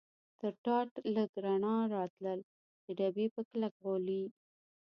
[0.39, 2.39] تر ټاټ لږ رڼا راتلل،
[2.85, 4.23] د ډبې په کلک غولي.